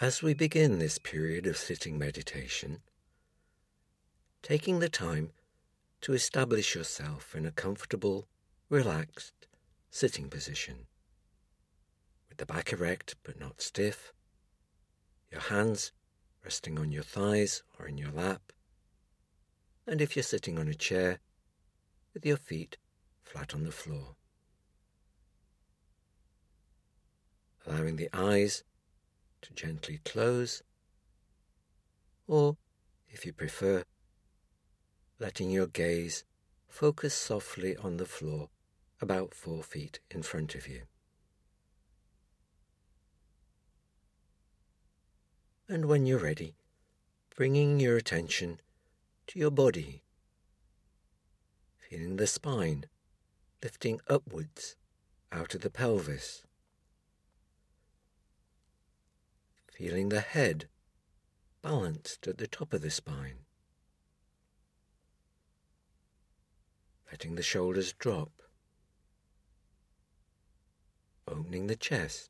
[0.00, 2.80] As we begin this period of sitting meditation,
[4.42, 5.32] taking the time
[6.00, 8.26] to establish yourself in a comfortable,
[8.70, 9.46] relaxed
[9.90, 10.86] sitting position,
[12.30, 14.14] with the back erect but not stiff,
[15.30, 15.92] your hands
[16.42, 18.54] resting on your thighs or in your lap,
[19.86, 21.18] and if you're sitting on a chair,
[22.14, 22.78] with your feet
[23.22, 24.16] flat on the floor.
[27.66, 28.64] Allowing the eyes
[29.42, 30.62] to gently close,
[32.26, 32.56] or,
[33.08, 33.84] if you prefer,
[35.18, 36.24] letting your gaze
[36.68, 38.48] focus softly on the floor
[39.00, 40.82] about four feet in front of you.
[45.68, 46.56] And when you're ready,
[47.36, 48.60] bringing your attention
[49.28, 50.02] to your body,
[51.78, 52.86] feeling the spine
[53.62, 54.76] lifting upwards
[55.32, 56.44] out of the pelvis,
[59.80, 60.68] feeling the head
[61.62, 63.46] balanced at the top of the spine,
[67.10, 68.42] letting the shoulders drop,
[71.26, 72.28] opening the chest,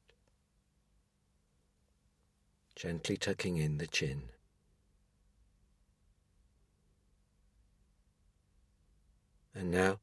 [2.76, 4.22] gently tucking in the chin.
[9.52, 9.98] And now,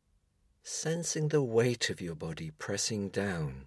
[0.64, 3.67] sensing the weight of your body pressing down.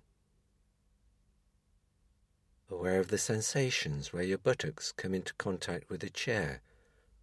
[2.71, 6.61] Aware of the sensations where your buttocks come into contact with a chair,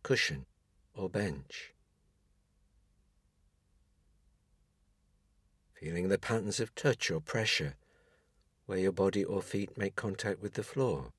[0.04, 0.45] cushion,
[0.94, 1.73] or bench.
[5.73, 7.76] Feeling the patterns of touch or pressure
[8.66, 11.14] where your body or feet make contact with the floor.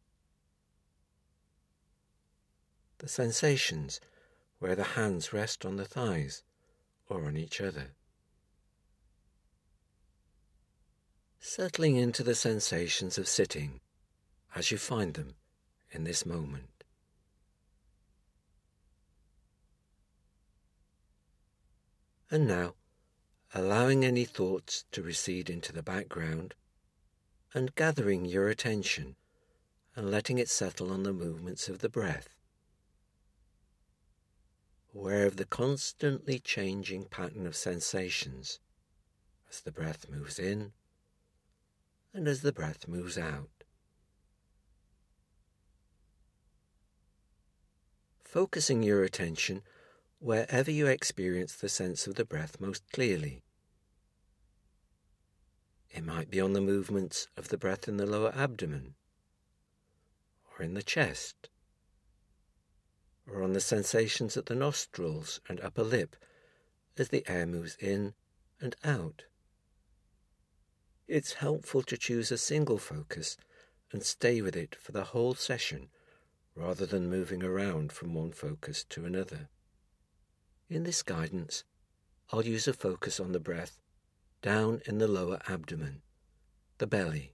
[2.99, 3.99] The sensations
[4.59, 6.43] where the hands rest on the thighs
[7.09, 7.93] or on each other.
[11.41, 13.81] Settling into the sensations of sitting
[14.55, 15.35] as you find them
[15.91, 16.85] in this moment.
[22.31, 22.75] And now,
[23.55, 26.55] allowing any thoughts to recede into the background
[27.55, 29.17] and gathering your attention
[29.97, 32.37] and letting it settle on the movements of the breath
[34.95, 38.59] aware of the constantly changing pattern of sensations
[39.49, 40.73] as the breath moves in
[42.13, 43.58] and as the breath moves out.
[48.29, 49.63] Focusing your attention
[50.19, 53.43] wherever you experience the sense of the breath most clearly.
[55.89, 58.97] It might be on the movements of the breath in the lower abdomen,
[60.51, 61.49] or in the chest,
[63.27, 66.15] or on the sensations at the nostrils and upper lip
[66.99, 68.13] as the air moves in
[68.61, 69.25] and out.
[71.07, 73.39] It's helpful to choose a single focus
[73.91, 75.89] and stay with it for the whole session
[76.59, 79.49] rather than moving around from one focus to another.
[80.69, 81.63] In this guidance,
[82.33, 83.79] I'll use a focus on the breath
[84.43, 86.03] down in the lower abdomen,
[86.79, 87.33] the belly.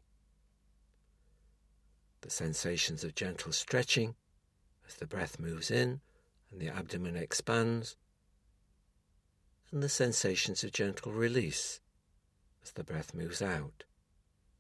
[2.21, 4.15] The sensations of gentle stretching
[4.87, 6.01] as the breath moves in
[6.51, 7.97] and the abdomen expands,
[9.73, 11.81] and the sensations of gentle release
[12.62, 13.85] as the breath moves out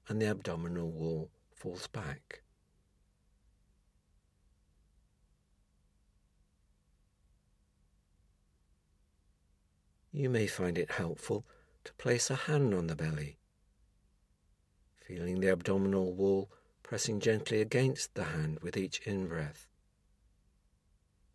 [0.08, 2.43] and the abdominal wall falls back.
[10.16, 11.44] You may find it helpful
[11.82, 13.36] to place a hand on the belly,
[14.96, 16.52] feeling the abdominal wall
[16.84, 19.66] pressing gently against the hand with each in breath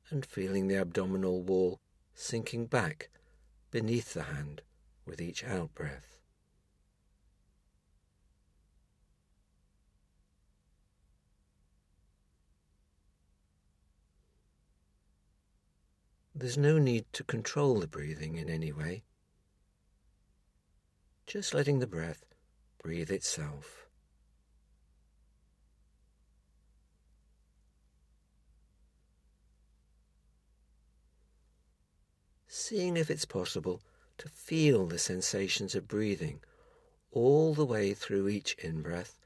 [0.10, 1.82] and feeling the abdominal wall
[2.14, 3.10] sinking back
[3.70, 4.62] beneath the hand
[5.06, 6.19] with each out breath.
[16.40, 19.04] There's no need to control the breathing in any way.
[21.28, 22.24] Just letting the breath
[22.82, 23.86] breathe itself.
[32.52, 33.82] seeing if it's possible
[34.18, 36.40] to feel the sensations of breathing
[37.12, 39.20] all the way through each in breath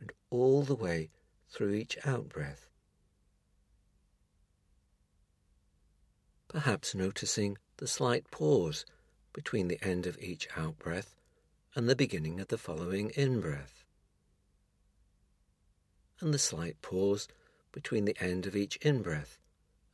[0.00, 1.10] and all the way
[1.50, 2.69] through each out breath.
[6.50, 8.84] Perhaps noticing the slight pause
[9.32, 11.14] between the end of each out breath
[11.76, 13.84] and the beginning of the following in breath,
[16.20, 17.28] and the slight pause
[17.70, 19.38] between the end of each in breath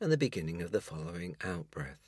[0.00, 2.06] and the beginning of the following out breath.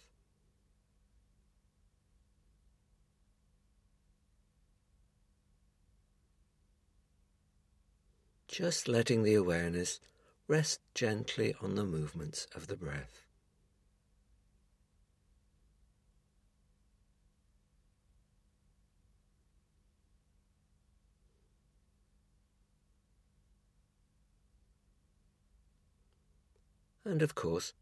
[8.49, 10.01] just letting the awareness
[10.49, 13.28] rest gently on the movements of the breath.
[27.09, 27.73] And of course,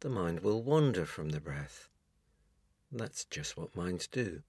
[0.00, 1.88] the mind will wander from the breath.
[2.90, 4.42] That's just what minds do.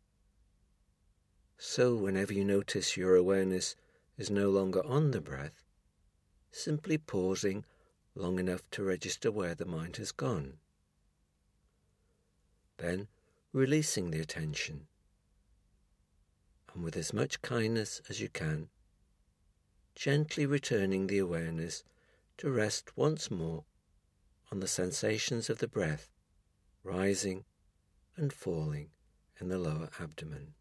[1.60, 3.76] So, whenever you notice your awareness
[4.18, 5.64] is no longer on the breath,
[6.50, 7.64] simply pausing
[8.16, 10.58] long enough to register where the mind has gone.
[12.78, 13.10] Then,
[13.52, 14.88] releasing the attention,
[16.74, 18.70] and with as much kindness as you can,
[19.94, 21.84] gently returning the awareness
[22.38, 23.66] to rest once more
[24.54, 26.10] on the sensations of the breath
[26.84, 27.44] rising
[28.16, 28.90] and falling
[29.42, 30.54] in the lower abdomen.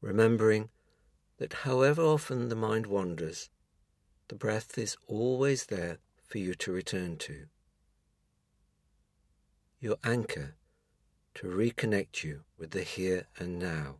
[0.00, 0.68] Remembering
[1.38, 3.50] that however often the mind wanders,
[4.28, 5.98] the breath is always there
[6.32, 7.44] for you to return to.
[9.80, 10.54] Your anchor
[11.34, 13.96] to reconnect you with the here and now.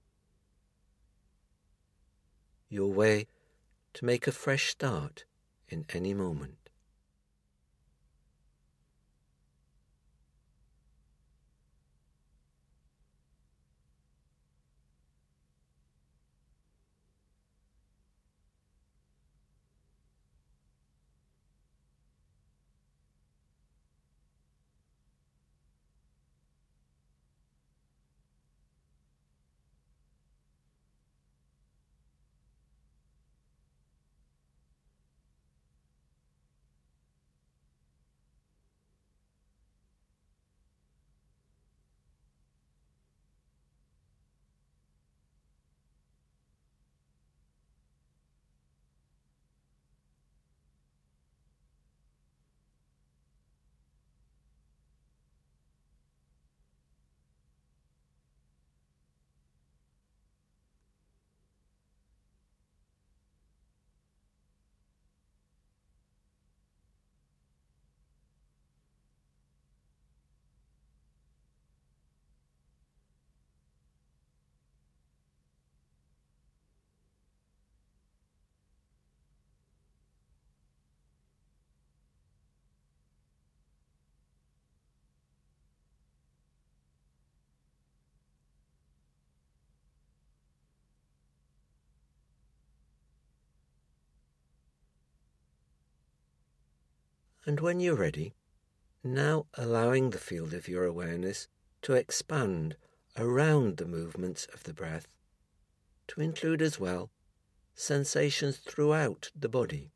[2.71, 3.27] Your way
[3.93, 5.27] to make a fresh start
[5.69, 6.62] in any moment.
[97.45, 98.35] And when you're ready,
[99.03, 101.49] now allowing the field of your awareness
[101.83, 102.77] to expand
[103.17, 105.09] around the movements of the breath,
[106.09, 107.11] to include as well
[107.75, 109.91] sensations throughout the body,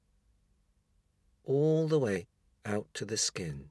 [1.44, 2.26] all the way
[2.65, 3.70] out to the skin.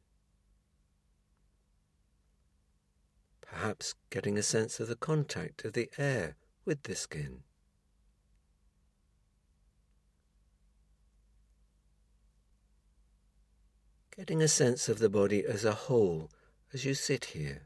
[3.42, 7.45] Perhaps getting a sense of the contact of the air with the skin.
[14.18, 16.32] Getting a sense of the body as a whole
[16.74, 17.64] as you sit here.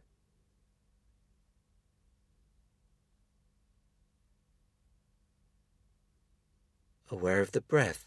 [7.12, 8.06] Aware of the breath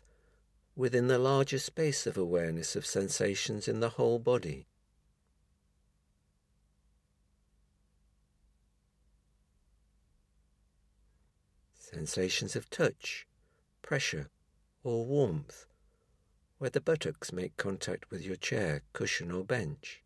[0.75, 4.67] within the larger space of awareness of sensations in the whole body.
[11.75, 13.27] Sensations of touch,
[13.83, 14.31] pressure,
[14.83, 15.67] or warmth
[16.63, 20.01] where the buttocks make contact with your chair, cushion, or bench.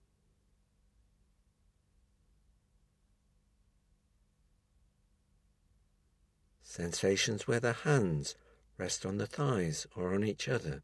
[6.63, 8.37] Sensations where the hands
[8.79, 10.83] rest on the thighs or on each other.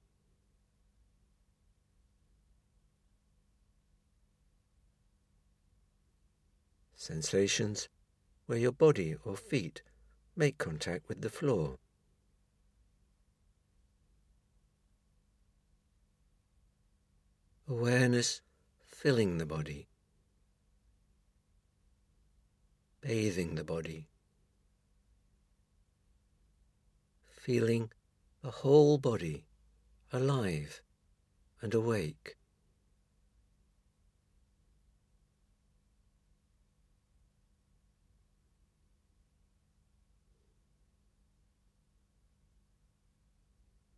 [6.94, 7.88] Sensations
[8.44, 9.80] where your body or feet
[10.36, 11.78] make contact with the floor.
[17.72, 18.42] Awareness
[18.84, 19.88] filling the body,
[23.00, 24.08] bathing the body,
[27.30, 27.90] feeling
[28.42, 29.46] the whole body
[30.12, 30.82] alive
[31.62, 32.36] and awake.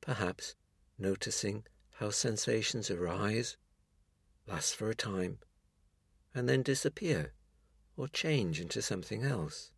[0.00, 0.54] Perhaps
[0.96, 1.64] noticing
[1.98, 3.56] how sensations arise,
[4.46, 5.38] last for a time,
[6.34, 7.32] and then disappear
[7.96, 9.70] or change into something else.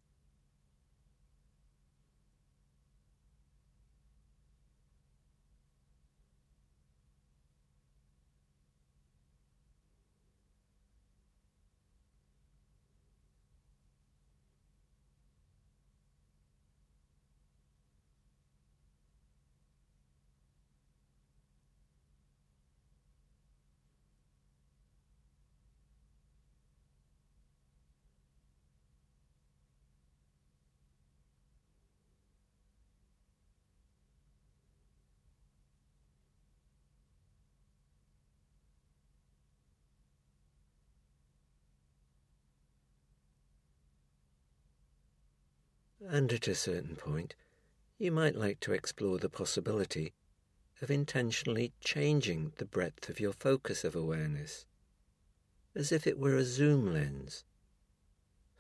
[46.09, 47.35] And at a certain point,
[47.99, 50.13] you might like to explore the possibility
[50.81, 54.67] of intentionally changing the breadth of your focus of awareness,
[55.75, 57.45] as if it were a zoom lens,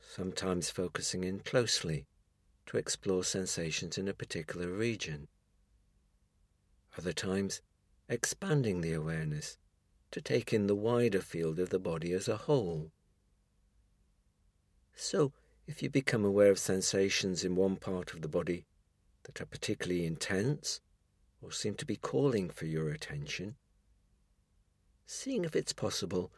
[0.00, 2.06] sometimes focusing in closely
[2.66, 5.28] to explore sensations in a particular region,
[6.98, 7.60] other times
[8.08, 9.56] expanding the awareness
[10.10, 12.90] to take in the wider field of the body as a whole.
[14.96, 15.32] So,
[15.66, 18.66] if you become aware of sensations in one part of the body
[19.24, 20.80] that are particularly intense
[21.42, 23.56] or seem to be calling for your attention,
[25.06, 26.32] seeing if it's possible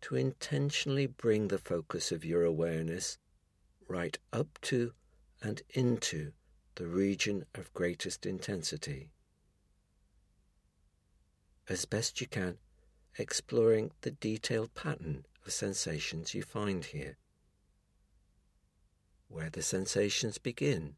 [0.00, 3.18] to intentionally bring the focus of your awareness
[3.88, 4.92] right up to
[5.40, 6.32] and into
[6.74, 9.10] the region of greatest intensity.
[11.68, 12.58] As best you can,
[13.16, 17.16] exploring the detailed pattern of sensations you find here
[19.32, 20.94] where the sensations begin,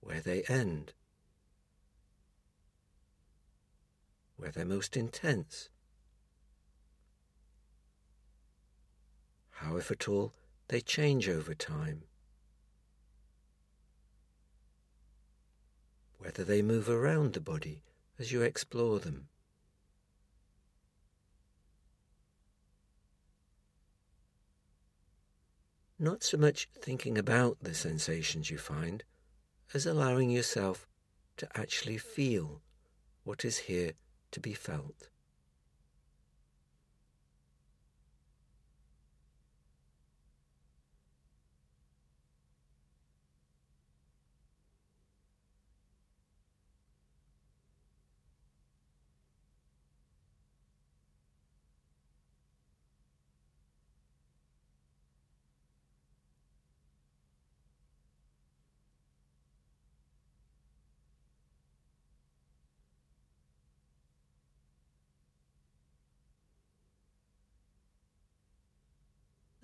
[0.00, 0.92] where they end,
[4.36, 5.70] where they're most intense,
[9.50, 10.34] how, if at all,
[10.68, 12.02] they change over time,
[16.18, 17.82] whether they move around the body
[18.18, 19.28] as you explore them.
[25.98, 29.02] Not so much thinking about the sensations you find
[29.74, 30.86] as allowing yourself
[31.36, 32.62] to actually feel
[33.24, 33.92] what is here
[34.30, 35.08] to be felt.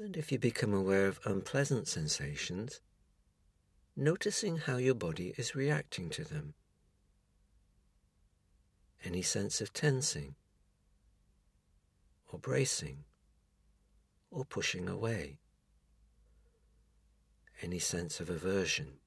[0.05, 2.83] And if you become aware of unpleasant sensations,
[3.97, 6.53] noticing how your body is reacting to them.
[9.03, 10.35] Any sense of tensing,
[12.31, 13.05] or bracing,
[14.31, 15.39] or pushing away.
[17.63, 18.99] Any sense of aversion.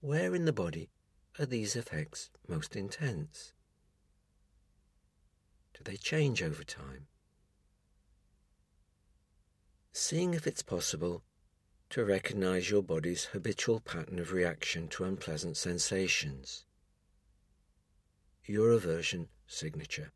[0.00, 0.88] Where in the body
[1.38, 3.52] are these effects most intense?
[5.74, 7.06] Do they change over time?
[9.92, 11.22] Seeing if it's possible
[11.90, 16.64] to recognize your body's habitual pattern of reaction to unpleasant sensations,
[18.44, 20.12] your aversion signature.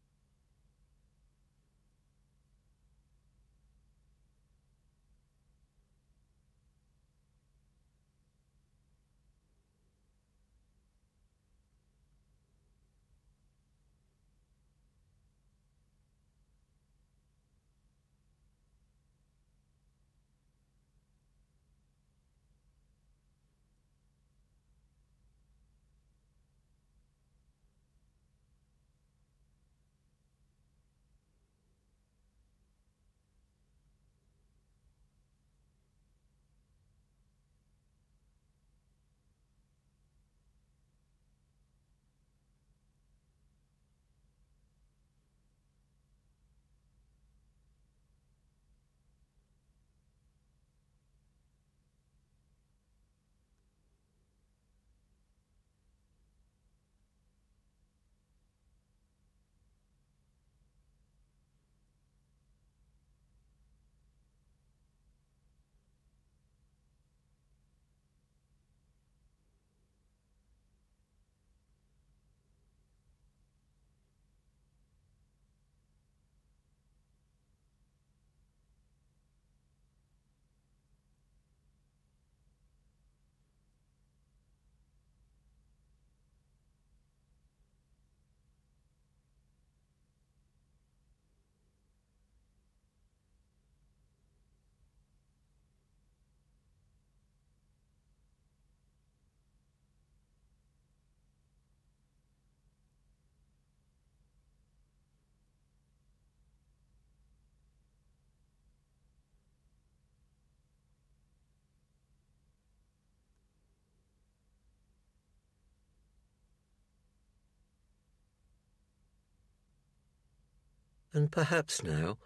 [121.13, 122.19] And perhaps now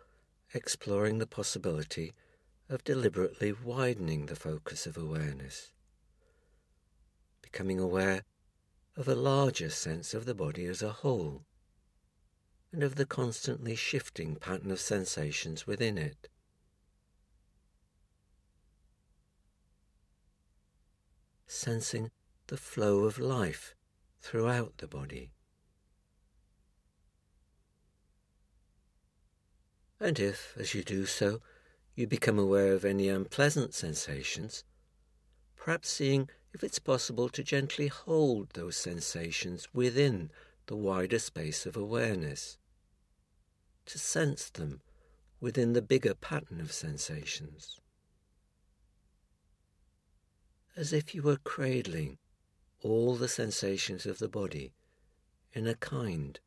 [0.54, 2.12] exploring the possibility
[2.68, 5.72] of deliberately widening the focus of awareness,
[7.42, 8.24] becoming aware
[8.96, 11.44] of a larger sense of the body as a whole
[12.72, 16.28] and of the constantly shifting pattern of sensations within it.
[21.46, 22.10] Sensing
[22.46, 23.74] the flow of life
[24.20, 25.30] throughout the body.
[30.02, 31.40] And if, as you do so,
[31.94, 34.64] you become aware of any unpleasant sensations,
[35.54, 40.32] perhaps seeing if it's possible to gently hold those sensations within
[40.66, 42.58] the wider space of awareness,
[43.86, 44.80] to sense them
[45.40, 47.78] within the bigger pattern of sensations.
[50.76, 52.18] As if you were cradling
[52.80, 54.72] all the sensations of the body
[55.52, 56.40] in a kind,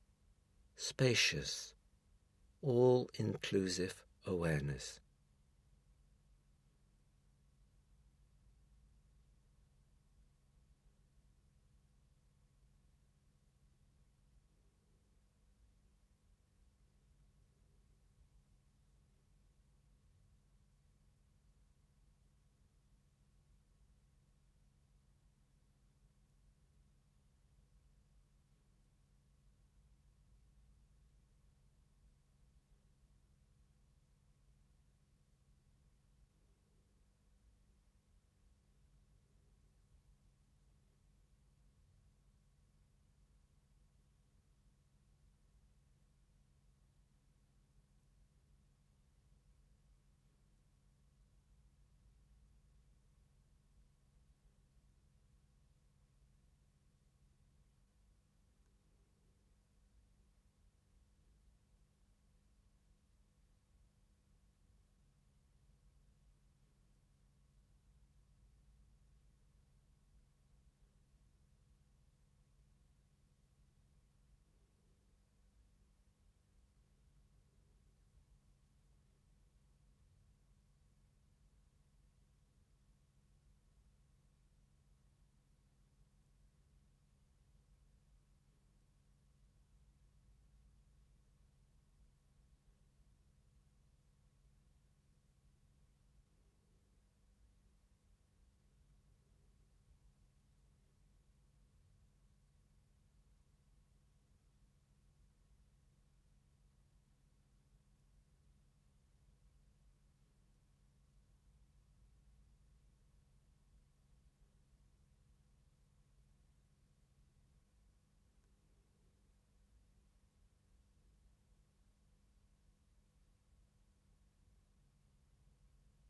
[0.76, 1.75] spacious,
[2.66, 3.94] all inclusive
[4.26, 5.00] awareness.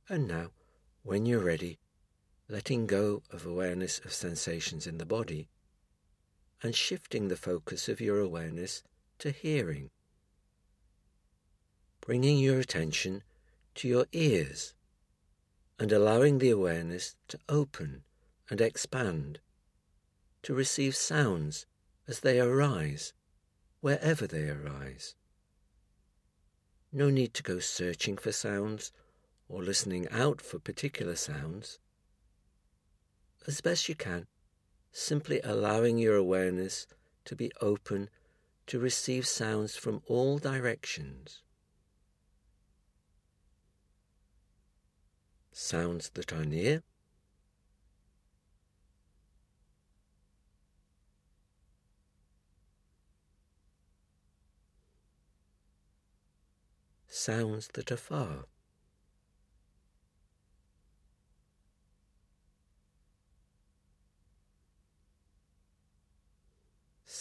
[0.08, 0.52] And now,
[1.04, 1.80] when you're ready,
[2.48, 5.48] letting go of awareness of sensations in the body
[6.62, 8.84] and shifting the focus of your awareness
[9.20, 9.90] to hearing.
[12.02, 13.24] Bringing your attention
[13.76, 14.76] to your ears
[15.80, 18.04] and allowing the awareness to open
[18.50, 19.40] and expand,
[20.44, 21.66] to receive sounds
[22.08, 23.14] as they arise,
[23.82, 25.16] wherever they arise.
[26.92, 28.92] No need to go searching for sounds
[29.48, 31.80] or listening out for particular sounds,
[33.48, 34.28] as best you can,
[34.92, 36.88] simply allowing your awareness
[37.26, 38.10] to be open
[38.68, 41.42] to receive sounds from all directions.
[45.52, 46.84] Sounds that are near.
[57.08, 58.46] Sounds that are far.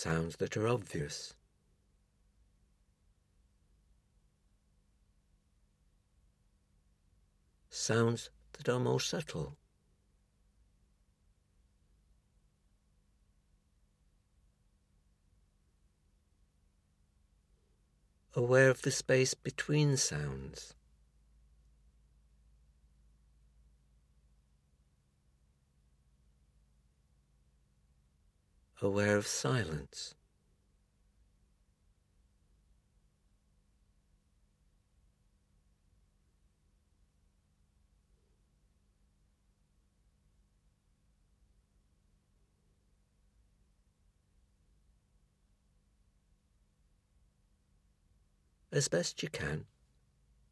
[0.05, 1.33] Sounds that are obvious.
[7.71, 9.57] Sounds that are more subtle.
[18.35, 20.75] Aware of the space between sounds.
[28.85, 30.15] Aware of silence.
[48.75, 49.67] as best you can,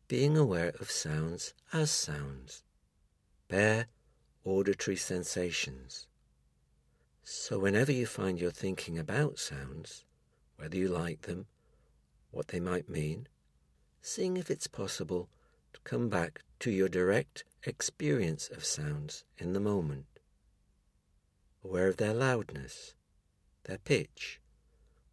[0.07, 2.62] being aware of sounds as sounds,
[3.49, 3.88] bare
[4.45, 6.07] auditory sensations.
[7.25, 10.05] So, whenever you find you're thinking about sounds,
[10.57, 11.47] whether you like them,
[12.33, 13.29] what they might mean,
[14.01, 15.29] seeing if it's possible
[15.73, 20.07] to come back to your direct experience of sounds in the moment,
[21.63, 22.95] aware of their loudness,
[23.65, 24.41] their pitch,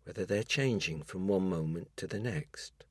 [0.03, 2.85] whether they're changing from one moment to the next.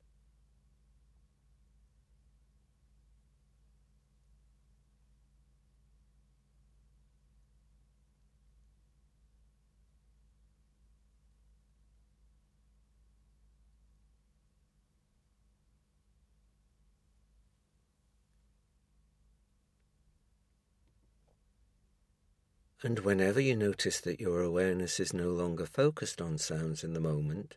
[22.81, 27.01] And whenever you notice that your awareness is no longer focused on sounds in the
[27.01, 27.55] moment,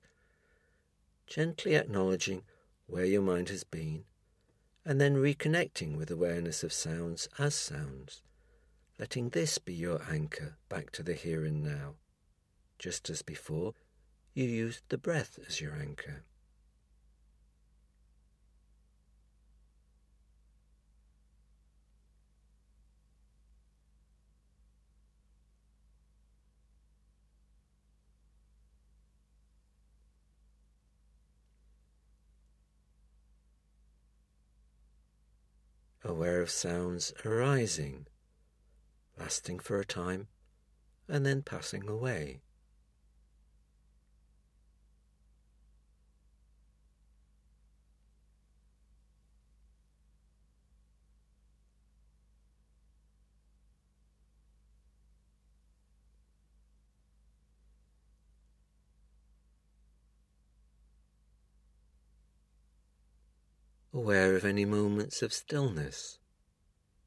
[1.29, 2.43] gently acknowledging
[2.89, 4.05] where your mind has been,
[4.85, 8.23] and then reconnecting with awareness of sounds as sounds,
[8.99, 11.95] letting this be your anchor back to the here and now,
[12.81, 13.75] just as before
[14.35, 16.25] you used the breath as your anchor.
[36.13, 38.07] Aware of sounds arising,
[39.19, 40.29] lasting for a time,
[41.09, 42.43] and then passing away.
[64.03, 66.19] Aware of any moments of stillness,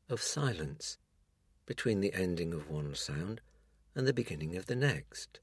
[0.09, 0.97] of silence,
[1.65, 3.41] between the ending of one sound
[3.95, 5.41] and the beginning of the next.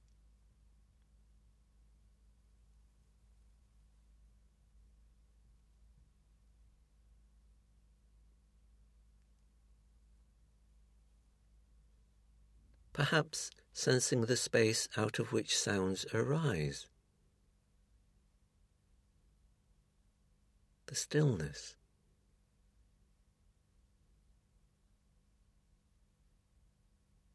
[12.95, 16.87] Perhaps sensing the space out of which sounds arise.
[20.93, 21.75] The stillness.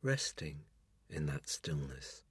[0.03, 0.59] Resting
[1.09, 2.21] in that stillness.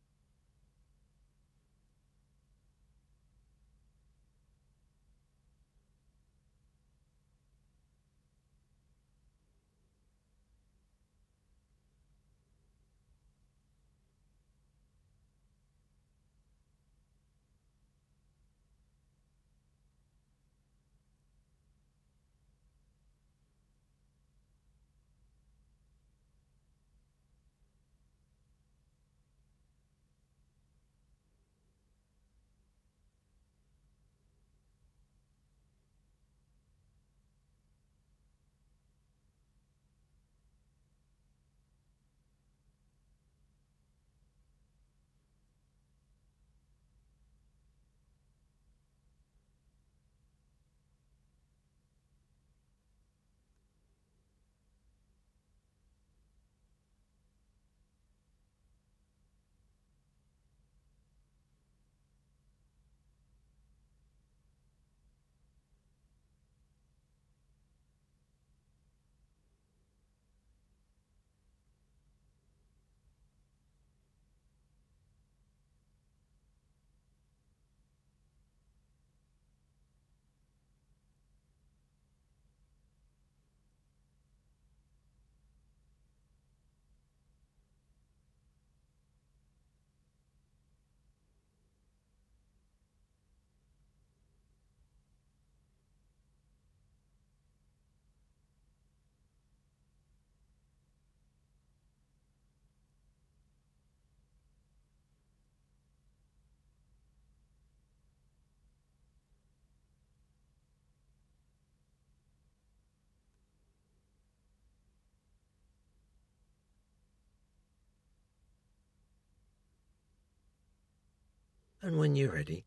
[121.86, 122.64] And when you're ready,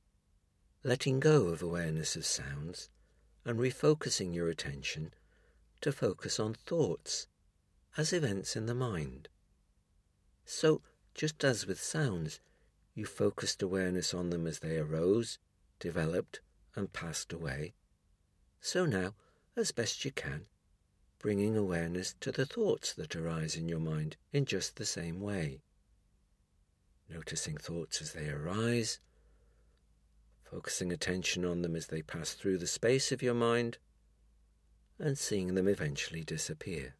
[0.81, 2.89] letting go of awareness of sounds
[3.43, 5.13] and refocusing your attention
[5.81, 7.27] to focus on thoughts
[7.97, 9.27] as events in the mind.
[10.45, 10.81] So,
[11.13, 12.39] just as with sounds,
[12.95, 15.37] you focused awareness on them as they arose,
[15.81, 16.39] developed,
[16.73, 17.73] and passed away,
[18.61, 19.15] so now,
[19.53, 20.45] as best you can,
[21.19, 25.59] bringing awareness to the thoughts that arise in your mind in just the same way.
[27.09, 28.99] Noticing thoughts as they arise,
[30.49, 33.77] focusing attention on them as they pass through the space of your mind,
[34.97, 36.95] and seeing them eventually disappear.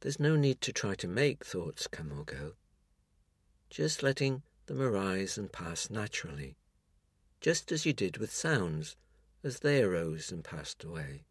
[0.00, 2.52] There's no need to try to make thoughts come or go,
[3.70, 6.56] just letting them arise and pass naturally,
[7.44, 8.96] just as you did with sounds
[9.42, 11.26] as they arose and passed away.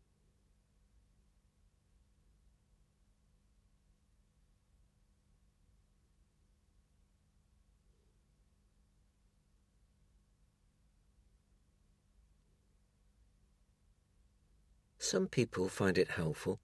[14.99, 16.59] Some people find it helpful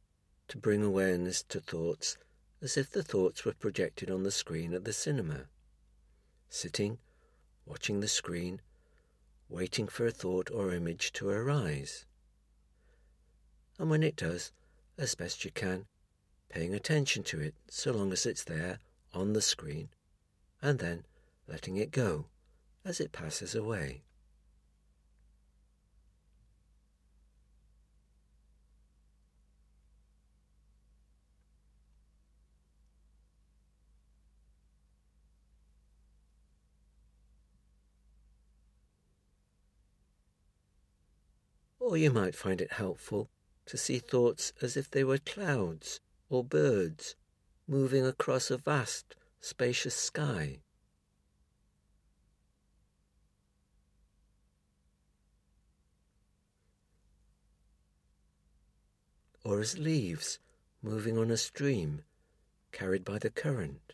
[0.49, 2.17] to bring awareness to thoughts
[2.61, 5.45] as if the thoughts were projected on the screen at the cinema.
[6.49, 6.99] Sitting,
[7.65, 8.61] watching the screen,
[9.49, 12.05] waiting for a thought or image to arise.
[13.77, 14.51] And when it does,
[14.97, 15.85] as best you can,
[16.49, 18.79] paying attention to it so long as it's there
[19.13, 19.89] on the screen,
[20.61, 21.05] and then
[21.47, 22.25] letting it go
[22.85, 24.03] as it passes away.
[41.89, 43.31] Or you might find it helpful
[43.65, 45.99] to see thoughts as if they were clouds
[46.29, 47.15] or birds
[47.67, 50.59] moving across a vast, spacious sky.
[59.43, 60.37] Or as leaves
[60.83, 62.03] moving on a stream
[62.71, 63.93] carried by the current.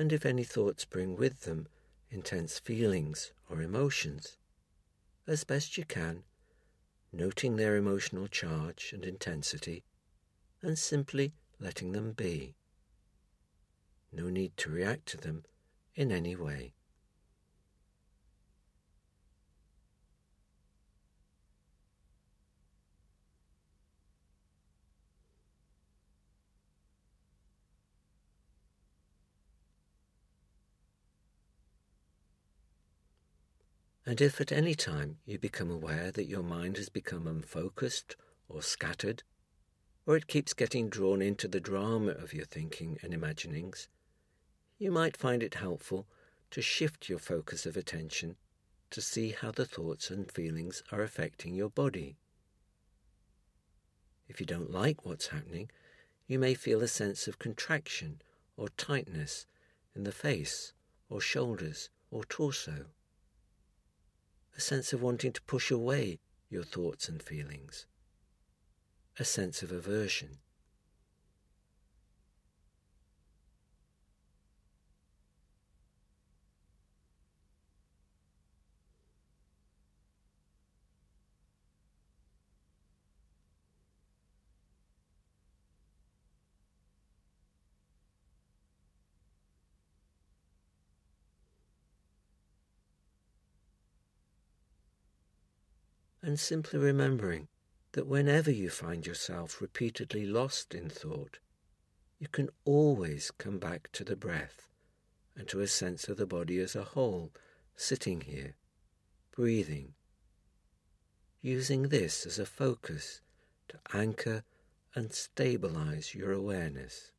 [0.00, 1.66] And if any thoughts bring with them
[2.10, 4.38] intense feelings or emotions,
[5.26, 6.22] as best you can,
[7.12, 9.84] noting their emotional charge and intensity,
[10.62, 12.54] and simply letting them be.
[14.10, 15.44] No need to react to them
[15.94, 16.72] in any way.
[34.10, 38.16] And if at any time you become aware that your mind has become unfocused
[38.48, 39.22] or scattered,
[40.04, 43.86] or it keeps getting drawn into the drama of your thinking and imaginings,
[44.80, 46.08] you might find it helpful
[46.50, 48.34] to shift your focus of attention
[48.90, 52.16] to see how the thoughts and feelings are affecting your body.
[54.26, 55.70] If you don't like what's happening,
[56.26, 58.22] you may feel a sense of contraction
[58.56, 59.46] or tightness
[59.94, 60.72] in the face
[61.08, 62.86] or shoulders or torso
[64.56, 67.86] a sense of wanting to push away your thoughts and feelings,
[69.18, 70.38] a sense of aversion.
[96.30, 97.48] And simply remembering
[97.90, 101.40] that whenever you find yourself repeatedly lost in thought,
[102.20, 104.68] you can always come back to the breath
[105.34, 107.32] and to a sense of the body as a whole,
[107.74, 108.54] sitting here,
[109.32, 109.94] breathing,
[111.42, 113.22] using this as a focus
[113.66, 114.44] to anchor
[114.94, 117.10] and stabilize your awareness.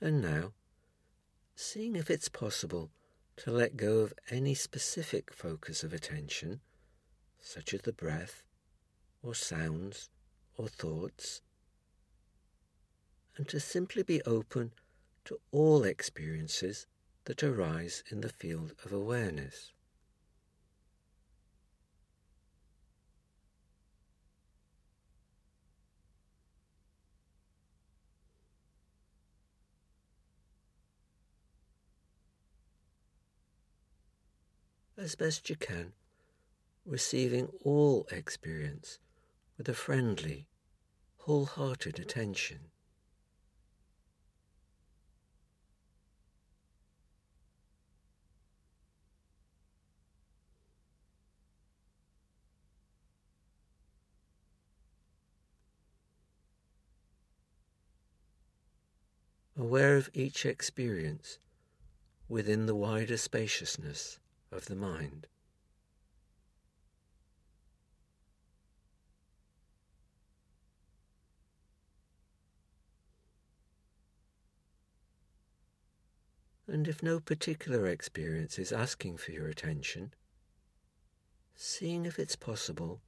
[0.00, 0.52] And now,
[1.56, 2.90] seeing if it's possible
[3.38, 6.60] to let go of any specific focus of attention,
[7.40, 8.44] such as the breath,
[9.22, 10.08] or sounds,
[10.56, 11.42] or thoughts,
[13.36, 14.72] and to simply be open
[15.24, 16.86] to all experiences
[17.24, 19.72] that arise in the field of awareness.
[34.98, 35.92] As best you can,
[36.84, 38.98] receiving all experience
[39.56, 40.48] with a friendly,
[41.18, 42.70] wholehearted attention.
[59.56, 61.38] aware of each experience
[62.28, 65.26] within the wider spaciousness of the mind.
[76.66, 80.12] And if no particular experience is asking for your attention,
[81.54, 83.00] seeing if it's possible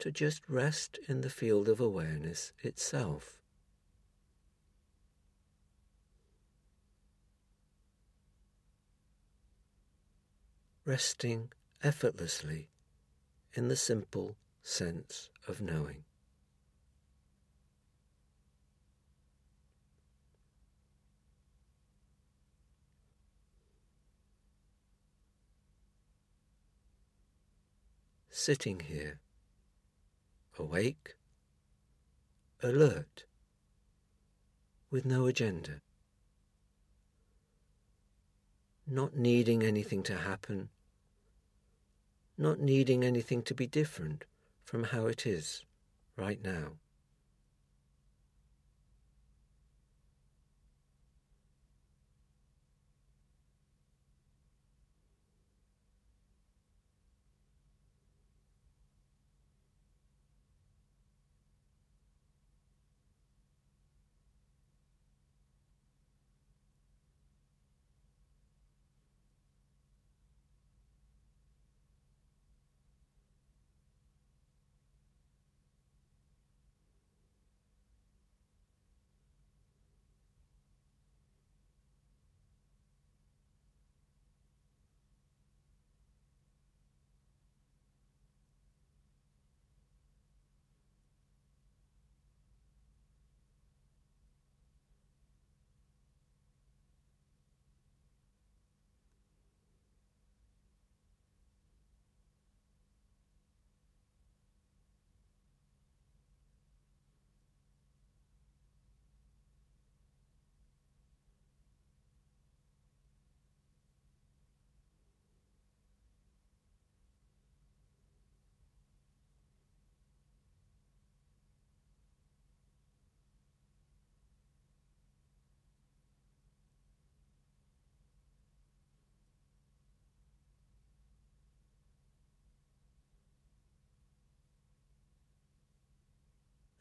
[0.00, 3.38] to just rest in the field of awareness itself.
[10.86, 11.50] Resting
[11.82, 12.68] effortlessly
[13.54, 16.04] in the simple sense of knowing.
[28.30, 29.20] Sitting here,
[30.58, 31.14] awake,
[32.62, 33.24] alert,
[34.90, 35.80] with no agenda,
[38.86, 40.68] not needing anything to happen
[42.36, 44.24] not needing anything to be different
[44.64, 45.64] from how it is
[46.16, 46.72] right now.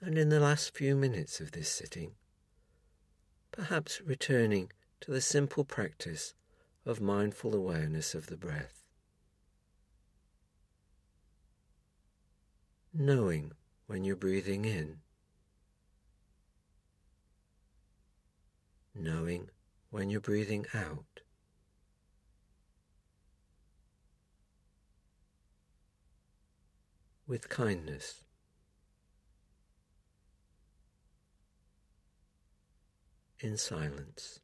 [0.06, 2.12] And in the last few minutes of this sitting,
[3.54, 6.34] perhaps returning to the simple practice
[6.86, 8.84] of mindful awareness of the breath.
[12.94, 13.54] Knowing
[13.88, 14.98] when you're breathing in,
[18.94, 19.50] knowing
[19.90, 21.22] when you're breathing out.
[27.26, 28.23] With kindness.
[33.44, 34.40] In silence.